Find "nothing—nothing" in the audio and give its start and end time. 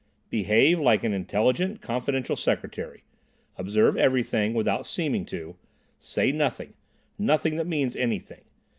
6.31-7.55